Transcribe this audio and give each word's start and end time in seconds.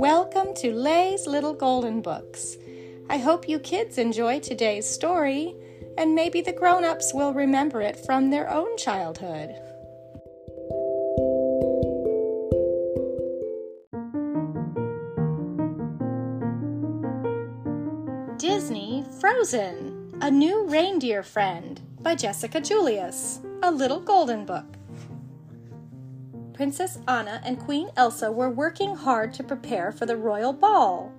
Welcome 0.00 0.54
to 0.54 0.72
Lay's 0.72 1.26
Little 1.26 1.52
Golden 1.52 2.00
Books. 2.00 2.56
I 3.10 3.18
hope 3.18 3.46
you 3.46 3.58
kids 3.58 3.98
enjoy 3.98 4.40
today's 4.40 4.88
story, 4.88 5.54
and 5.98 6.14
maybe 6.14 6.40
the 6.40 6.54
grown 6.54 6.86
ups 6.86 7.12
will 7.12 7.34
remember 7.34 7.82
it 7.82 8.02
from 8.06 8.30
their 8.30 8.48
own 8.48 8.78
childhood. 8.78 9.50
Disney 18.38 19.04
Frozen 19.20 20.14
A 20.22 20.30
New 20.30 20.66
Reindeer 20.66 21.22
Friend 21.22 21.78
by 22.00 22.14
Jessica 22.14 22.58
Julius, 22.58 23.40
a 23.62 23.70
little 23.70 24.00
golden 24.00 24.46
book. 24.46 24.79
Princess 26.60 26.98
Anna 27.08 27.40
and 27.42 27.58
Queen 27.58 27.88
Elsa 27.96 28.30
were 28.30 28.50
working 28.50 28.94
hard 28.94 29.32
to 29.32 29.42
prepare 29.42 29.90
for 29.90 30.04
the 30.04 30.18
royal 30.18 30.52
ball. 30.52 31.10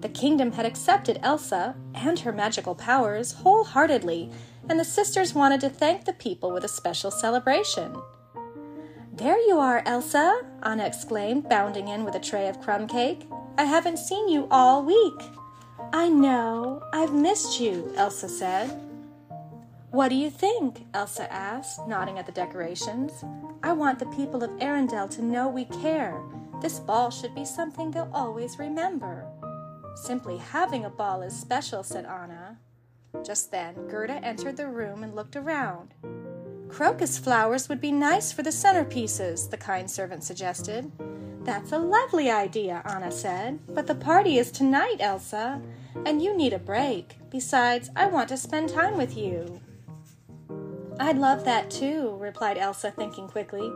The 0.00 0.08
kingdom 0.08 0.50
had 0.50 0.66
accepted 0.66 1.20
Elsa 1.22 1.76
and 1.94 2.18
her 2.18 2.32
magical 2.32 2.74
powers 2.74 3.30
wholeheartedly, 3.30 4.32
and 4.68 4.76
the 4.76 4.84
sisters 4.84 5.36
wanted 5.36 5.60
to 5.60 5.68
thank 5.68 6.04
the 6.04 6.12
people 6.14 6.50
with 6.50 6.64
a 6.64 6.68
special 6.68 7.12
celebration. 7.12 7.94
There 9.12 9.38
you 9.38 9.60
are, 9.60 9.84
Elsa, 9.86 10.44
Anna 10.64 10.86
exclaimed, 10.86 11.48
bounding 11.48 11.86
in 11.86 12.04
with 12.04 12.16
a 12.16 12.20
tray 12.20 12.48
of 12.48 12.60
crumb 12.60 12.88
cake. 12.88 13.28
I 13.56 13.66
haven't 13.66 14.00
seen 14.00 14.28
you 14.28 14.48
all 14.50 14.84
week. 14.84 15.22
I 15.92 16.08
know, 16.08 16.82
I've 16.92 17.14
missed 17.14 17.60
you, 17.60 17.92
Elsa 17.96 18.28
said. 18.28 18.87
What 19.90 20.10
do 20.10 20.16
you 20.16 20.28
think? 20.28 20.84
Elsa 20.92 21.32
asked, 21.32 21.88
nodding 21.88 22.18
at 22.18 22.26
the 22.26 22.32
decorations. 22.32 23.24
I 23.62 23.72
want 23.72 23.98
the 23.98 24.06
people 24.06 24.44
of 24.44 24.50
Arendelle 24.58 25.08
to 25.10 25.22
know 25.22 25.48
we 25.48 25.64
care. 25.64 26.20
This 26.60 26.78
ball 26.78 27.10
should 27.10 27.34
be 27.34 27.46
something 27.46 27.90
they'll 27.90 28.10
always 28.12 28.58
remember. 28.58 29.26
Simply 29.94 30.36
having 30.36 30.84
a 30.84 30.90
ball 30.90 31.22
is 31.22 31.34
special, 31.34 31.82
said 31.82 32.04
Anna. 32.04 32.58
Just 33.24 33.50
then, 33.50 33.88
Gerda 33.88 34.22
entered 34.22 34.58
the 34.58 34.68
room 34.68 35.02
and 35.02 35.14
looked 35.14 35.36
around. 35.36 35.94
Crocus 36.68 37.18
flowers 37.18 37.70
would 37.70 37.80
be 37.80 37.90
nice 37.90 38.30
for 38.30 38.42
the 38.42 38.50
centerpieces, 38.50 39.48
the 39.48 39.56
kind 39.56 39.90
servant 39.90 40.22
suggested. 40.22 40.92
That's 41.44 41.72
a 41.72 41.78
lovely 41.78 42.30
idea, 42.30 42.82
Anna 42.84 43.10
said. 43.10 43.60
But 43.68 43.86
the 43.86 43.94
party 43.94 44.36
is 44.36 44.50
tonight, 44.52 44.96
Elsa, 45.00 45.62
and 46.04 46.20
you 46.20 46.36
need 46.36 46.52
a 46.52 46.58
break. 46.58 47.16
Besides, 47.30 47.88
I 47.96 48.06
want 48.06 48.28
to 48.28 48.36
spend 48.36 48.68
time 48.68 48.98
with 48.98 49.16
you. 49.16 49.62
I'd 51.00 51.18
love 51.18 51.44
that 51.44 51.70
too, 51.70 52.16
replied 52.18 52.58
Elsa, 52.58 52.90
thinking 52.90 53.28
quickly. 53.28 53.70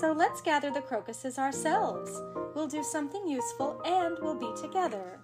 So 0.00 0.12
let's 0.12 0.40
gather 0.40 0.70
the 0.70 0.80
crocuses 0.80 1.38
ourselves. 1.38 2.22
We'll 2.54 2.66
do 2.66 2.82
something 2.82 3.28
useful 3.28 3.80
and 3.84 4.16
we'll 4.20 4.34
be 4.34 4.50
together. 4.60 5.20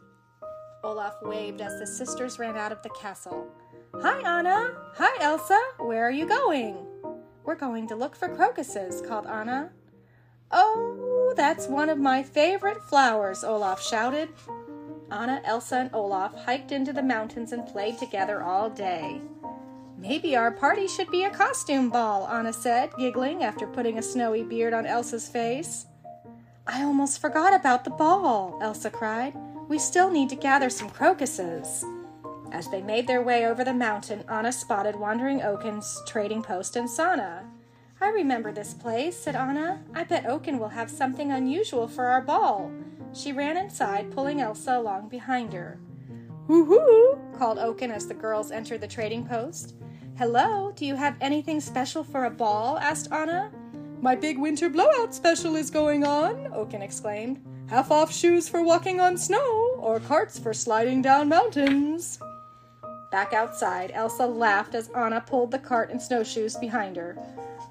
Olaf 0.84 1.14
waved 1.22 1.60
as 1.60 1.78
the 1.78 1.86
sisters 1.86 2.38
ran 2.38 2.56
out 2.56 2.72
of 2.72 2.82
the 2.82 2.90
castle. 2.90 3.48
Hi, 3.94 4.20
Anna. 4.38 4.72
Hi, 4.96 5.22
Elsa. 5.22 5.58
Where 5.78 6.06
are 6.06 6.10
you 6.10 6.26
going? 6.26 6.86
We're 7.44 7.54
going 7.54 7.88
to 7.88 7.96
look 7.96 8.14
for 8.14 8.28
crocuses, 8.28 9.00
called 9.00 9.26
Anna. 9.26 9.72
Oh, 10.50 11.32
that's 11.36 11.68
one 11.68 11.88
of 11.88 11.98
my 11.98 12.22
favorite 12.22 12.82
flowers, 12.82 13.44
Olaf 13.44 13.82
shouted. 13.82 14.28
Anna, 15.10 15.40
Elsa, 15.44 15.76
and 15.76 15.94
Olaf 15.94 16.34
hiked 16.44 16.70
into 16.70 16.92
the 16.92 17.02
mountains 17.02 17.52
and 17.52 17.66
played 17.66 17.98
together 17.98 18.42
all 18.42 18.70
day. 18.70 19.20
Maybe 20.00 20.34
our 20.34 20.50
party 20.50 20.88
should 20.88 21.10
be 21.10 21.24
a 21.24 21.30
costume 21.30 21.90
ball, 21.90 22.26
Anna 22.26 22.54
said, 22.54 22.90
giggling 22.98 23.44
after 23.44 23.66
putting 23.66 23.98
a 23.98 24.02
snowy 24.02 24.42
beard 24.42 24.72
on 24.72 24.86
Elsa's 24.86 25.28
face. 25.28 25.84
I 26.66 26.82
almost 26.82 27.20
forgot 27.20 27.52
about 27.52 27.84
the 27.84 27.90
ball, 27.90 28.58
Elsa 28.62 28.88
cried. 28.88 29.34
We 29.68 29.78
still 29.78 30.10
need 30.10 30.30
to 30.30 30.36
gather 30.36 30.70
some 30.70 30.88
crocuses. 30.88 31.84
As 32.50 32.70
they 32.70 32.80
made 32.80 33.06
their 33.06 33.20
way 33.20 33.46
over 33.46 33.62
the 33.62 33.74
mountain, 33.74 34.24
Anna 34.26 34.52
spotted 34.52 34.96
Wandering 34.96 35.42
Oaken's 35.42 36.00
trading 36.06 36.42
post 36.42 36.76
and 36.76 36.88
Sauna. 36.88 37.44
I 38.00 38.08
remember 38.08 38.52
this 38.52 38.72
place, 38.72 39.18
said 39.18 39.36
Anna. 39.36 39.82
I 39.94 40.04
bet 40.04 40.24
Oaken 40.24 40.58
will 40.58 40.70
have 40.70 40.90
something 40.90 41.30
unusual 41.30 41.86
for 41.86 42.06
our 42.06 42.22
ball. 42.22 42.72
She 43.12 43.32
ran 43.32 43.58
inside, 43.58 44.12
pulling 44.12 44.40
Elsa 44.40 44.78
along 44.78 45.10
behind 45.10 45.52
her. 45.52 45.78
Woo-hoo! 46.48 47.18
called 47.36 47.58
Oaken 47.58 47.90
as 47.90 48.06
the 48.06 48.14
girls 48.14 48.50
entered 48.50 48.80
the 48.80 48.88
trading 48.88 49.26
post. 49.26 49.74
Hello, 50.20 50.70
do 50.76 50.84
you 50.84 50.96
have 50.96 51.16
anything 51.22 51.62
special 51.62 52.04
for 52.04 52.26
a 52.26 52.30
ball? 52.30 52.76
asked 52.76 53.10
Anna. 53.10 53.50
My 54.02 54.14
big 54.14 54.38
winter 54.38 54.68
blowout 54.68 55.14
special 55.14 55.56
is 55.56 55.70
going 55.70 56.04
on, 56.04 56.52
Oaken 56.52 56.82
exclaimed. 56.82 57.42
Half 57.70 57.90
off 57.90 58.12
shoes 58.12 58.46
for 58.46 58.62
walking 58.62 59.00
on 59.00 59.16
snow, 59.16 59.76
or 59.78 59.98
carts 59.98 60.38
for 60.38 60.52
sliding 60.52 61.00
down 61.00 61.30
mountains. 61.30 62.18
Back 63.10 63.32
outside, 63.32 63.92
Elsa 63.94 64.26
laughed 64.26 64.74
as 64.74 64.90
Anna 64.90 65.22
pulled 65.22 65.52
the 65.52 65.58
cart 65.58 65.88
and 65.88 66.02
snowshoes 66.02 66.54
behind 66.56 66.96
her. 66.96 67.16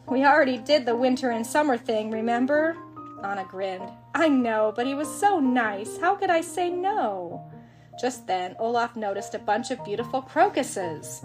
We 0.08 0.26
already 0.26 0.58
did 0.58 0.88
the 0.88 0.96
winter 0.96 1.30
and 1.30 1.46
summer 1.46 1.78
thing, 1.78 2.09
remember? 2.09 2.76
Anna 3.24 3.46
grinned. 3.48 3.92
I 4.16 4.28
know, 4.28 4.74
but 4.76 4.88
he 4.88 4.96
was 4.96 5.20
so 5.20 5.40
nice. 5.40 6.00
How 6.00 6.16
could 6.16 6.32
I 6.32 6.42
say 6.42 6.72
no? 6.72 7.48
Just 8.02 8.26
then, 8.26 8.56
Olaf 8.58 8.96
noticed 8.96 9.36
a 9.36 9.40
bunch 9.40 9.70
of 9.70 9.86
beautiful 9.86 10.24
crocuses. 10.24 11.24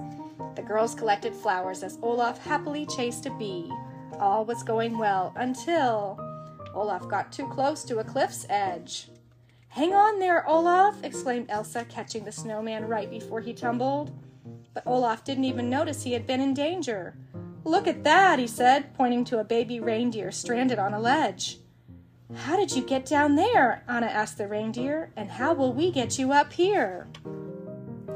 The 0.57 0.63
girls 0.63 0.95
collected 0.95 1.35
flowers 1.35 1.83
as 1.83 1.99
Olaf 2.03 2.45
happily 2.45 2.87
chased 2.87 3.27
a 3.27 3.31
bee. 3.31 3.71
All 4.19 4.45
was 4.45 4.63
going 4.63 4.99
well 4.99 5.33
until 5.37 6.19
Olaf 6.75 7.09
got 7.09 7.33
too 7.33 7.49
close 7.49 7.85
to 7.85 7.99
a 7.99 8.05
cliff's 8.05 8.47
edge. 8.49 9.09
Hang 9.69 9.93
on 9.93 10.21
there, 10.21 10.49
Olaf! 10.49 11.03
exclaimed 11.03 11.47
Elsa, 11.49 11.85
catching 11.87 12.25
the 12.25 12.33
snowman 12.33 12.87
right 12.87 13.11
before 13.11 13.41
he 13.41 13.53
tumbled. 13.53 14.13
But 14.73 14.87
Olaf 14.87 15.25
didn't 15.25 15.45
even 15.45 15.69
notice 15.69 16.03
he 16.03 16.13
had 16.13 16.27
been 16.27 16.41
in 16.41 16.55
danger. 16.55 17.17
Look 17.65 17.87
at 17.87 18.05
that, 18.05 18.39
he 18.39 18.47
said, 18.47 18.95
pointing 18.95 19.25
to 19.27 19.41
a 19.41 19.45
baby 19.45 19.81
reindeer 19.81 20.31
stranded 20.31 20.79
on 20.79 20.95
a 20.95 21.01
ledge. 21.01 21.59
How 22.35 22.57
did 22.57 22.73
you 22.73 22.83
get 22.83 23.07
down 23.07 23.37
there? 23.37 23.85
Anna 23.89 24.07
asked 24.07 24.39
the 24.39 24.49
reindeer, 24.49 25.13
and 25.17 25.31
how 25.31 25.55
will 25.55 25.73
we 25.73 25.91
get 25.91 26.19
you 26.19 26.33
up 26.33 26.53
here? 26.53 27.09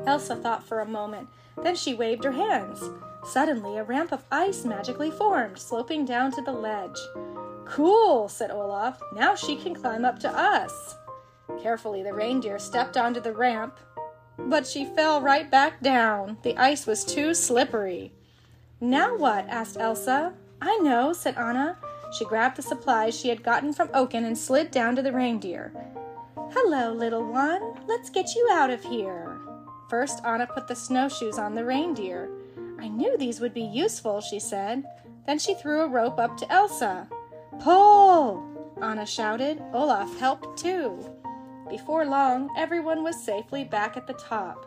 Elsa 0.09 0.35
thought 0.35 0.67
for 0.67 0.81
a 0.81 0.87
moment 0.87 1.29
then 1.63 1.77
she 1.77 1.95
waved 1.95 2.25
her 2.25 2.33
hands. 2.33 2.91
Suddenly, 3.25 3.79
a 3.79 3.85
ramp 3.85 4.13
of 4.13 4.25
ice 4.31 4.65
magically 4.65 5.11
formed, 5.11 5.59
sloping 5.59 6.05
down 6.05 6.33
to 6.33 6.43
the 6.43 6.53
ledge. 6.53 6.99
Cool, 7.67 8.29
said 8.29 8.51
Olaf. 8.51 9.01
Now 9.15 9.35
she 9.35 9.57
can 9.57 9.75
climb 9.75 10.05
up 10.05 10.19
to 10.21 10.31
us. 10.31 10.97
Carefully, 11.61 12.03
the 12.03 12.15
reindeer 12.15 12.59
stepped 12.59 12.97
onto 12.97 13.21
the 13.21 13.33
ramp, 13.33 13.79
but 14.39 14.67
she 14.67 14.85
fell 14.85 15.21
right 15.21 15.51
back 15.51 15.81
down. 15.83 16.39
The 16.43 16.57
ice 16.57 16.87
was 16.87 17.05
too 17.05 17.35
slippery. 17.35 18.13
Now 18.81 19.17
what? 19.17 19.49
asked 19.49 19.79
Elsa. 19.79 20.35
I 20.63 20.77
know, 20.79 21.13
said 21.13 21.37
Anna. 21.37 21.77
She 22.17 22.25
grabbed 22.25 22.57
the 22.57 22.63
supplies 22.63 23.19
she 23.19 23.29
had 23.29 23.43
gotten 23.43 23.73
from 23.73 23.91
Oaken 23.93 24.25
and 24.25 24.39
slid 24.39 24.71
down 24.71 24.97
to 24.97 25.03
the 25.03 25.13
reindeer. 25.13 25.73
Hello, 26.53 26.93
little 26.93 27.25
one. 27.25 27.75
Let's 27.87 28.09
get 28.09 28.35
you 28.35 28.49
out 28.51 28.71
of 28.71 28.83
here. 28.83 29.38
First, 29.88 30.21
Anna 30.25 30.47
put 30.47 30.69
the 30.69 30.76
snowshoes 30.76 31.38
on 31.38 31.54
the 31.54 31.65
reindeer. 31.65 32.28
I 32.78 32.88
knew 32.88 33.16
these 33.16 33.41
would 33.41 33.54
be 33.54 33.62
useful, 33.62 34.21
she 34.21 34.38
said. 34.38 34.84
Then 35.26 35.38
she 35.38 35.54
threw 35.54 35.81
a 35.81 35.88
rope 35.88 36.19
up 36.19 36.37
to 36.38 36.53
Elsa. 36.53 37.09
Pull! 37.60 38.44
Anna 38.81 39.06
shouted. 39.06 39.62
Olaf 39.72 40.19
helped 40.19 40.59
too. 40.59 41.10
Before 41.69 42.04
long, 42.04 42.50
everyone 42.56 43.03
was 43.03 43.22
safely 43.22 43.65
back 43.65 43.97
at 43.97 44.06
the 44.06 44.15
top. 44.15 44.66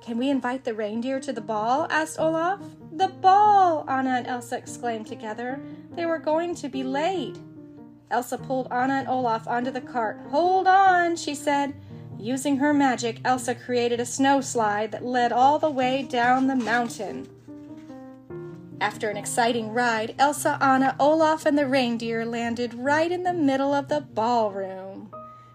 Can 0.00 0.18
we 0.18 0.30
invite 0.30 0.64
the 0.64 0.74
reindeer 0.74 1.20
to 1.20 1.32
the 1.32 1.40
ball? 1.40 1.86
asked 1.90 2.18
Olaf. 2.18 2.60
The 2.92 3.08
ball! 3.08 3.84
Anna 3.88 4.10
and 4.10 4.26
Elsa 4.26 4.56
exclaimed 4.56 5.06
together. 5.06 5.60
They 5.92 6.06
were 6.06 6.18
going 6.18 6.54
to 6.56 6.68
be 6.68 6.82
late. 6.82 7.38
Elsa 8.10 8.38
pulled 8.38 8.68
Anna 8.72 8.94
and 8.94 9.08
Olaf 9.08 9.46
onto 9.46 9.70
the 9.70 9.80
cart. 9.80 10.18
Hold 10.30 10.66
on, 10.66 11.16
she 11.16 11.34
said. 11.34 11.74
Using 12.22 12.58
her 12.58 12.72
magic, 12.72 13.18
Elsa 13.24 13.52
created 13.52 13.98
a 13.98 14.06
snow 14.06 14.40
slide 14.40 14.92
that 14.92 15.04
led 15.04 15.32
all 15.32 15.58
the 15.58 15.68
way 15.68 16.04
down 16.04 16.46
the 16.46 16.54
mountain. 16.54 17.28
After 18.80 19.10
an 19.10 19.16
exciting 19.16 19.70
ride, 19.72 20.14
Elsa, 20.20 20.56
Anna, 20.60 20.94
Olaf, 21.00 21.46
and 21.46 21.58
the 21.58 21.66
reindeer 21.66 22.24
landed 22.24 22.74
right 22.74 23.10
in 23.10 23.24
the 23.24 23.32
middle 23.32 23.74
of 23.74 23.88
the 23.88 24.02
ballroom. 24.02 25.10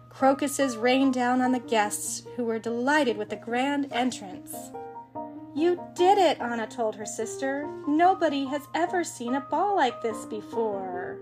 Crocuses 0.09 0.75
rained 0.75 1.13
down 1.13 1.41
on 1.41 1.53
the 1.53 1.59
guests, 1.59 2.23
who 2.35 2.43
were 2.43 2.59
delighted 2.59 3.15
with 3.15 3.29
the 3.29 3.37
grand 3.37 3.87
entrance. 3.93 4.53
You 5.55 5.81
did 5.95 6.17
it, 6.17 6.41
Anna 6.41 6.67
told 6.67 6.97
her 6.97 7.05
sister. 7.05 7.65
Nobody 7.87 8.43
has 8.47 8.67
ever 8.75 9.05
seen 9.05 9.35
a 9.35 9.41
ball 9.41 9.77
like 9.77 10.01
this 10.01 10.25
before. 10.25 11.19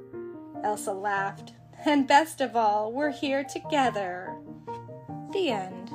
Elsa 0.64 0.92
laughed. 0.92 1.54
And 1.86 2.08
best 2.08 2.42
of 2.42 2.56
all, 2.56 2.92
we're 2.92 3.12
here 3.12 3.44
together. 3.44 4.36
The 5.36 5.50
end. 5.52 5.95